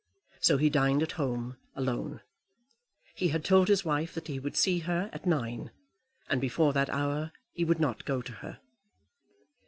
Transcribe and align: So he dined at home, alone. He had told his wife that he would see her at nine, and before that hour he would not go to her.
So 0.39 0.57
he 0.57 0.71
dined 0.71 1.03
at 1.03 1.11
home, 1.11 1.57
alone. 1.75 2.21
He 3.13 3.27
had 3.27 3.45
told 3.45 3.67
his 3.67 3.85
wife 3.85 4.15
that 4.15 4.29
he 4.29 4.39
would 4.39 4.57
see 4.57 4.79
her 4.79 5.11
at 5.13 5.27
nine, 5.27 5.69
and 6.27 6.41
before 6.41 6.73
that 6.73 6.89
hour 6.89 7.31
he 7.53 7.63
would 7.63 7.79
not 7.79 8.03
go 8.05 8.23
to 8.23 8.31
her. 8.31 8.61